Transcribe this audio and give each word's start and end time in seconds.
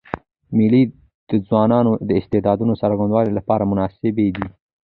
مېلې 0.57 0.83
د 1.29 1.31
ځوانانو 1.47 1.91
د 2.07 2.09
استعدادونو 2.19 2.73
څرګندولو 2.81 3.29
له 3.37 3.41
پاره 3.47 3.65
مناسبي 3.71 4.27
دي. 4.35 4.47